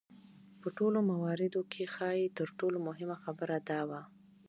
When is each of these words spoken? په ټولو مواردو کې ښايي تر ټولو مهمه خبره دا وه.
په 0.61 0.67
ټولو 0.77 0.99
مواردو 1.11 1.61
کې 1.71 1.83
ښايي 1.93 2.27
تر 2.37 2.47
ټولو 2.59 2.77
مهمه 2.87 3.17
خبره 3.23 3.57
دا 3.69 3.81
وه. 3.89 4.01